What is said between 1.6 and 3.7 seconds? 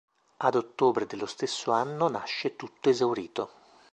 anno nasce Tutto esaurito.